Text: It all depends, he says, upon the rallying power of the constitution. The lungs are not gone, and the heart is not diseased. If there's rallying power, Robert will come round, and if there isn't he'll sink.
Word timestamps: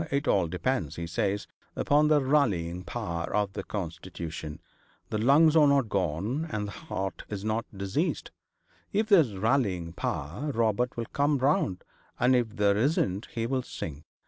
It 0.09 0.27
all 0.27 0.47
depends, 0.47 0.95
he 0.95 1.05
says, 1.05 1.45
upon 1.75 2.07
the 2.07 2.23
rallying 2.25 2.83
power 2.83 3.31
of 3.35 3.53
the 3.53 3.61
constitution. 3.63 4.59
The 5.11 5.19
lungs 5.19 5.55
are 5.55 5.67
not 5.67 5.89
gone, 5.89 6.47
and 6.49 6.65
the 6.67 6.71
heart 6.71 7.21
is 7.29 7.45
not 7.45 7.65
diseased. 7.71 8.31
If 8.91 9.09
there's 9.09 9.35
rallying 9.37 9.93
power, 9.93 10.51
Robert 10.55 10.97
will 10.97 11.05
come 11.13 11.37
round, 11.37 11.83
and 12.19 12.35
if 12.35 12.55
there 12.55 12.77
isn't 12.77 13.27
he'll 13.35 13.61
sink. 13.61 14.03